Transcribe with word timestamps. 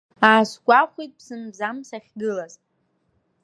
Аасгәахәит 0.29 1.11
ԥсым-бзам 1.17 1.77
сахьгылаз. 1.89 2.53